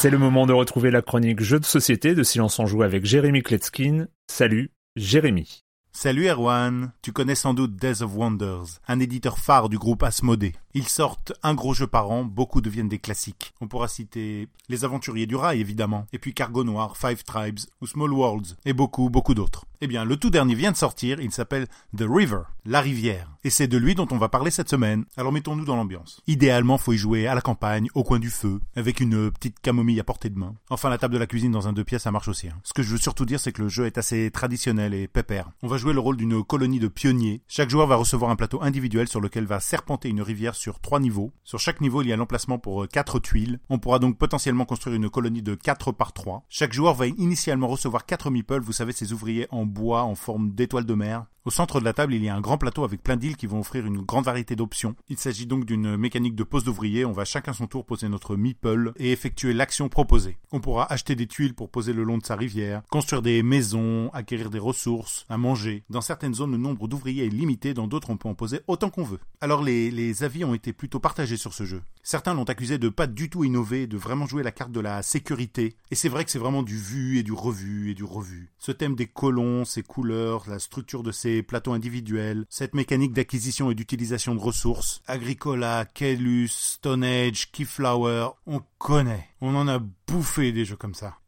C'est 0.00 0.08
le 0.08 0.16
moment 0.16 0.46
de 0.46 0.54
retrouver 0.54 0.90
la 0.90 1.02
chronique 1.02 1.42
Jeux 1.42 1.60
de 1.60 1.66
société 1.66 2.14
de 2.14 2.22
Silence 2.22 2.58
en 2.58 2.64
Joue 2.64 2.82
avec 2.82 3.04
Jérémy 3.04 3.42
Kletskin. 3.42 4.06
Salut, 4.28 4.70
Jérémy. 4.96 5.62
Salut 5.92 6.26
Erwan, 6.26 6.92
tu 7.02 7.12
connais 7.12 7.34
sans 7.34 7.52
doute 7.52 7.76
Days 7.76 8.00
of 8.00 8.16
Wonders, 8.16 8.80
un 8.88 8.98
éditeur 8.98 9.36
phare 9.36 9.68
du 9.68 9.76
groupe 9.76 10.02
Asmodée. 10.02 10.54
Ils 10.72 10.88
sortent 10.88 11.34
un 11.42 11.52
gros 11.52 11.74
jeu 11.74 11.86
par 11.86 12.10
an, 12.10 12.24
beaucoup 12.24 12.62
deviennent 12.62 12.88
des 12.88 12.98
classiques. 12.98 13.52
On 13.60 13.68
pourra 13.68 13.88
citer 13.88 14.48
Les 14.70 14.86
Aventuriers 14.86 15.26
du 15.26 15.36
Rail 15.36 15.60
évidemment, 15.60 16.06
et 16.14 16.18
puis 16.18 16.32
Cargo 16.32 16.64
Noir, 16.64 16.96
Five 16.96 17.22
Tribes 17.22 17.58
ou 17.82 17.86
Small 17.86 18.14
Worlds, 18.14 18.56
et 18.64 18.72
beaucoup, 18.72 19.10
beaucoup 19.10 19.34
d'autres. 19.34 19.66
Eh 19.82 19.86
bien, 19.86 20.04
le 20.04 20.18
tout 20.18 20.28
dernier 20.28 20.54
vient 20.54 20.72
de 20.72 20.76
sortir, 20.76 21.22
il 21.22 21.32
s'appelle 21.32 21.66
The 21.96 22.04
River, 22.06 22.42
la 22.66 22.82
rivière. 22.82 23.30
Et 23.44 23.48
c'est 23.48 23.66
de 23.66 23.78
lui 23.78 23.94
dont 23.94 24.06
on 24.10 24.18
va 24.18 24.28
parler 24.28 24.50
cette 24.50 24.68
semaine. 24.68 25.06
Alors 25.16 25.32
mettons-nous 25.32 25.64
dans 25.64 25.76
l'ambiance. 25.76 26.20
Idéalement, 26.26 26.76
faut 26.76 26.92
y 26.92 26.98
jouer 26.98 27.26
à 27.26 27.34
la 27.34 27.40
campagne, 27.40 27.88
au 27.94 28.04
coin 28.04 28.18
du 28.18 28.28
feu, 28.28 28.60
avec 28.76 29.00
une 29.00 29.30
petite 29.30 29.58
camomille 29.60 29.98
à 29.98 30.04
portée 30.04 30.28
de 30.28 30.38
main. 30.38 30.54
Enfin, 30.68 30.90
la 30.90 30.98
table 30.98 31.14
de 31.14 31.18
la 31.18 31.26
cuisine 31.26 31.50
dans 31.50 31.66
un 31.66 31.72
deux 31.72 31.82
pièces, 31.82 32.02
ça 32.02 32.10
marche 32.10 32.28
aussi. 32.28 32.48
Hein. 32.48 32.60
Ce 32.62 32.74
que 32.74 32.82
je 32.82 32.90
veux 32.90 32.98
surtout 32.98 33.24
dire, 33.24 33.40
c'est 33.40 33.52
que 33.52 33.62
le 33.62 33.70
jeu 33.70 33.86
est 33.86 33.96
assez 33.96 34.30
traditionnel 34.30 34.92
et 34.92 35.08
pépère. 35.08 35.50
On 35.62 35.68
va 35.68 35.78
jouer 35.78 35.94
le 35.94 36.00
rôle 36.00 36.18
d'une 36.18 36.44
colonie 36.44 36.78
de 36.78 36.88
pionniers. 36.88 37.40
Chaque 37.48 37.70
joueur 37.70 37.86
va 37.86 37.96
recevoir 37.96 38.30
un 38.30 38.36
plateau 38.36 38.60
individuel 38.60 39.08
sur 39.08 39.22
lequel 39.22 39.46
va 39.46 39.60
serpenter 39.60 40.10
une 40.10 40.20
rivière 40.20 40.56
sur 40.56 40.80
trois 40.80 41.00
niveaux. 41.00 41.32
Sur 41.42 41.58
chaque 41.58 41.80
niveau, 41.80 42.02
il 42.02 42.08
y 42.08 42.12
a 42.12 42.16
l'emplacement 42.16 42.58
pour 42.58 42.82
euh, 42.82 42.86
quatre 42.86 43.18
tuiles. 43.18 43.60
On 43.70 43.78
pourra 43.78 43.98
donc 43.98 44.18
potentiellement 44.18 44.66
construire 44.66 44.96
une 44.96 45.08
colonie 45.08 45.40
de 45.40 45.54
4 45.54 45.92
par 45.92 46.12
3. 46.12 46.44
Chaque 46.50 46.74
joueur 46.74 46.92
va 46.92 47.06
initialement 47.06 47.68
recevoir 47.68 48.04
4 48.04 48.30
meeples, 48.30 48.60
vous 48.60 48.72
savez, 48.72 48.92
ces 48.92 49.14
ouvriers 49.14 49.46
en 49.50 49.69
bois 49.70 50.02
en 50.02 50.14
forme 50.14 50.52
d'étoile 50.52 50.84
de 50.84 50.94
mer. 50.94 51.26
Au 51.46 51.50
centre 51.50 51.80
de 51.80 51.86
la 51.86 51.94
table, 51.94 52.12
il 52.12 52.22
y 52.22 52.28
a 52.28 52.36
un 52.36 52.42
grand 52.42 52.58
plateau 52.58 52.84
avec 52.84 53.02
plein 53.02 53.16
d'îles 53.16 53.38
qui 53.38 53.46
vont 53.46 53.60
offrir 53.60 53.86
une 53.86 54.02
grande 54.02 54.26
variété 54.26 54.56
d'options. 54.56 54.94
Il 55.08 55.16
s'agit 55.16 55.46
donc 55.46 55.64
d'une 55.64 55.96
mécanique 55.96 56.34
de 56.34 56.44
pose 56.44 56.64
d'ouvrier. 56.64 57.06
On 57.06 57.12
va 57.12 57.24
chacun 57.24 57.54
son 57.54 57.66
tour 57.66 57.86
poser 57.86 58.10
notre 58.10 58.36
meeple 58.36 58.92
et 58.98 59.10
effectuer 59.10 59.54
l'action 59.54 59.88
proposée. 59.88 60.36
On 60.52 60.60
pourra 60.60 60.92
acheter 60.92 61.16
des 61.16 61.26
tuiles 61.26 61.54
pour 61.54 61.70
poser 61.70 61.94
le 61.94 62.02
long 62.02 62.18
de 62.18 62.26
sa 62.26 62.36
rivière, 62.36 62.82
construire 62.90 63.22
des 63.22 63.42
maisons, 63.42 64.10
acquérir 64.12 64.50
des 64.50 64.58
ressources, 64.58 65.24
à 65.30 65.38
manger. 65.38 65.82
Dans 65.88 66.02
certaines 66.02 66.34
zones, 66.34 66.52
le 66.52 66.58
nombre 66.58 66.88
d'ouvriers 66.88 67.24
est 67.24 67.30
limité, 67.30 67.72
dans 67.72 67.86
d'autres, 67.86 68.10
on 68.10 68.18
peut 68.18 68.28
en 68.28 68.34
poser 68.34 68.60
autant 68.66 68.90
qu'on 68.90 69.04
veut. 69.04 69.20
Alors 69.40 69.62
les, 69.62 69.90
les 69.90 70.24
avis 70.24 70.44
ont 70.44 70.52
été 70.52 70.74
plutôt 70.74 71.00
partagés 71.00 71.38
sur 71.38 71.54
ce 71.54 71.64
jeu. 71.64 71.80
Certains 72.02 72.34
l'ont 72.34 72.44
accusé 72.44 72.76
de 72.76 72.90
pas 72.90 73.06
du 73.06 73.30
tout 73.30 73.44
innover, 73.44 73.86
de 73.86 73.96
vraiment 73.96 74.26
jouer 74.26 74.42
la 74.42 74.52
carte 74.52 74.72
de 74.72 74.80
la 74.80 75.02
sécurité. 75.02 75.74
Et 75.90 75.94
c'est 75.94 76.08
vrai 76.10 76.24
que 76.24 76.30
c'est 76.30 76.38
vraiment 76.38 76.62
du 76.62 76.76
vu 76.76 77.18
et 77.18 77.22
du 77.22 77.32
revu 77.32 77.90
et 77.90 77.94
du 77.94 78.04
revu. 78.04 78.50
Ce 78.58 78.72
thème 78.72 78.94
des 78.94 79.06
colons, 79.06 79.64
ses 79.64 79.82
couleurs, 79.82 80.44
la 80.48 80.58
structure 80.58 81.02
de 81.02 81.12
plateaux 81.42 81.72
individuels, 81.72 82.44
cette 82.48 82.74
mécanique 82.74 83.12
d'acquisition 83.12 83.70
et 83.70 83.74
d'utilisation 83.74 84.34
de 84.34 84.40
ressources, 84.40 85.02
Agricola, 85.06 85.86
Kellus, 85.94 86.48
Stone 86.48 87.04
Age, 87.04 87.50
Keyflower, 87.52 88.28
on 88.46 88.60
connaît. 88.78 89.28
On 89.40 89.54
en 89.54 89.68
a 89.68 89.78
bouffé 90.06 90.52
des 90.52 90.64
jeux 90.64 90.76
comme 90.76 90.94
ça. 90.94 91.18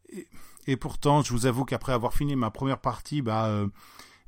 Et, 0.65 0.77
pourtant, 0.77 1.21
je 1.21 1.31
vous 1.31 1.45
avoue 1.45 1.65
qu'après 1.65 1.93
avoir 1.93 2.13
fini 2.13 2.35
ma 2.35 2.51
première 2.51 2.79
partie, 2.79 3.21
bah... 3.21 3.47
Euh, 3.47 3.67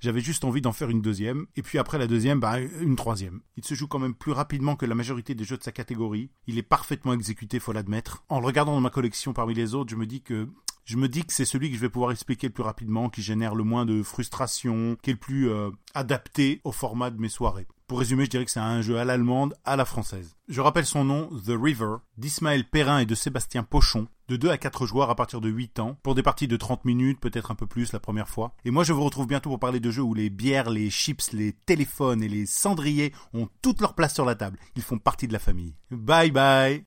j'avais 0.02 0.22
juste 0.22 0.44
envie 0.44 0.62
d'en 0.62 0.72
faire 0.72 0.92
une 0.92 1.02
deuxième, 1.02 1.48
et 1.56 1.64
puis 1.64 1.80
après 1.80 1.98
la 1.98 2.06
deuxième, 2.06 2.40
bah, 2.40 2.60
une 2.60 2.96
troisième. 2.96 3.42
Il 3.58 3.66
se 3.66 3.74
joue 3.74 3.88
quand 3.88 3.98
même 3.98 4.14
plus 4.14 4.34
rapidement 4.34 4.76
que 4.76 4.86
la 4.86 4.94
majorité 4.94 5.34
des 5.34 5.46
jeux 5.46 5.58
de 5.58 5.64
sa 5.64 5.72
catégorie. 5.72 6.30
Il 6.46 6.60
est 6.60 6.64
parfaitement 6.64 7.14
exécuté, 7.14 7.60
faut 7.60 7.72
l'admettre. 7.72 8.24
En 8.30 8.40
le 8.40 8.46
regardant 8.46 8.74
dans 8.74 8.82
ma 8.82 8.90
collection 8.92 9.34
parmi 9.34 9.56
les 9.56 9.74
autres, 9.74 9.90
je 9.90 9.96
me 9.96 10.06
dis 10.06 10.22
que 10.22 10.48
je 10.86 10.98
me 10.98 11.10
dis 11.10 11.26
que 11.26 11.34
c'est 11.34 11.46
celui 11.46 11.70
que 11.70 11.76
je 11.76 11.82
vais 11.82 11.90
pouvoir 11.90 12.12
expliquer 12.12 12.48
le 12.48 12.54
plus 12.54 12.64
rapidement, 12.64 13.10
qui 13.10 13.24
génère 13.24 13.56
le 13.56 13.64
moins 13.64 13.86
de 13.86 14.04
frustration, 14.04 14.96
qui 15.02 15.10
est 15.10 15.14
le 15.14 15.20
plus 15.20 15.50
euh, 15.50 15.72
adapté 15.96 16.62
au 16.64 16.72
format 16.72 17.10
de 17.10 17.20
mes 17.20 17.30
soirées. 17.30 17.68
Pour 17.88 18.00
résumer, 18.00 18.26
je 18.26 18.30
dirais 18.30 18.46
que 18.46 18.52
c'est 18.52 18.60
un 18.60 18.82
jeu 18.82 18.98
à 18.98 19.06
l'allemande, 19.06 19.56
à 19.64 19.76
la 19.76 19.86
française. 19.86 20.36
Je 20.48 20.62
rappelle 20.62 20.86
son 20.86 21.04
nom, 21.04 21.30
The 21.46 21.54
River, 21.60 21.98
d'Ismaël 22.18 22.66
Perrin 22.68 23.00
et 23.00 23.06
de 23.06 23.16
Sébastien 23.16 23.64
Pochon, 23.64 24.08
de 24.28 24.38
2 24.38 24.50
à 24.50 24.58
4 24.58 24.86
joueurs 24.86 25.10
à 25.10 25.16
partir 25.16 25.42
de 25.42 25.50
8 25.50 25.80
ans, 25.80 25.98
pour 26.04 26.16
des 26.16 26.24
parties 26.24 26.48
de 26.48 26.58
30 26.58 26.86
minutes, 26.86 27.20
peut-être 27.20 27.52
un 27.52 27.56
peu 27.56 27.68
plus 27.68 27.92
la 27.92 28.00
première 28.00 28.30
fois. 28.30 28.54
Et 28.64 28.72
moi 28.72 28.84
je 28.84 28.94
vous 28.94 29.04
retrouve 29.04 29.28
bientôt 29.28 29.50
pour 29.50 29.60
parler 29.60 29.80
de 29.80 29.92
jeux 29.92 30.02
où 30.02 30.14
les 30.14 30.30
bières, 30.30 30.70
les 30.70 30.90
chips, 30.90 31.32
les 31.32 31.54
téléphones 31.54 32.24
et 32.24 32.28
les 32.28 32.46
cendriers 32.46 33.14
ont 33.34 33.50
toute 33.62 33.82
leur 33.82 33.94
place 33.94 34.14
sur 34.14 34.26
la 34.26 34.36
table. 34.36 34.58
Ils 34.76 34.84
font 34.84 34.98
partie 34.98 35.28
de 35.28 35.34
la 35.34 35.40
famille. 35.40 35.76
Bye 35.92 36.32
bye 36.32 36.84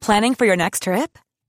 Planning 0.00 0.34
for 0.34 0.46
your 0.46 0.56
next 0.56 0.82
trip? 0.82 1.18